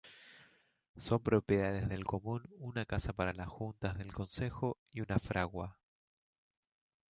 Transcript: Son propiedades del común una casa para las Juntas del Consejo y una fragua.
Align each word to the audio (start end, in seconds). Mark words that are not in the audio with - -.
Son 0.97 1.21
propiedades 1.21 1.87
del 1.87 2.05
común 2.05 2.49
una 2.57 2.85
casa 2.85 3.13
para 3.13 3.33
las 3.33 3.49
Juntas 3.49 3.99
del 3.99 4.11
Consejo 4.11 4.79
y 4.89 5.01
una 5.01 5.19
fragua. 5.19 5.77